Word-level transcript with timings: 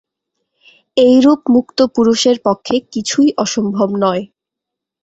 এইরূপ 0.97 1.41
মুক্ত 1.53 1.79
পুরুষের 1.95 2.37
পক্ষে 2.45 2.75
কিছুই 2.93 3.29
অসম্ভব 3.37 3.89
নয়। 4.03 4.23